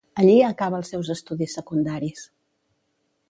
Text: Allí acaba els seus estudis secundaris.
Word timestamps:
Allí 0.21 0.37
acaba 0.45 0.79
els 0.83 0.89
seus 0.93 1.11
estudis 1.17 1.55
secundaris. 1.59 2.25